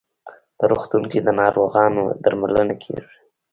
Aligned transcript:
په 0.57 0.63
روغتون 0.71 1.03
کې 1.11 1.19
د 1.21 1.29
ناروغانو 1.39 2.03
درملنه 2.23 2.75
کیږي. 2.83 3.17